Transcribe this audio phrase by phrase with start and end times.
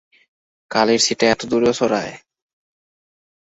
[0.71, 2.13] কালির ছিটা এত দূরেও ছড়ায়!